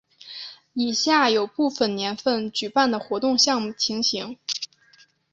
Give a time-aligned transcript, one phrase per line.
[0.73, 4.35] 以下有部分年份举办的活动项目情形。